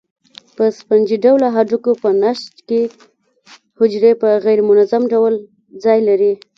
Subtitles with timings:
[0.55, 2.81] په سفنجي ډوله هډوکو په نسج کې
[3.79, 5.33] حجرې په غیر منظم ډول
[5.83, 6.33] ځای لري.